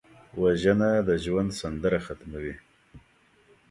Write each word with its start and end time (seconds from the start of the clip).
وژنه 0.41 0.89
د 1.07 1.09
ژوند 1.23 1.49
سندره 1.59 1.99
ختموي 2.05 2.55